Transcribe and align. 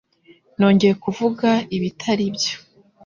Nongeye 0.57 0.93
kuvuga 1.03 1.49
ibitari 1.75 2.25
byo? 2.35 2.55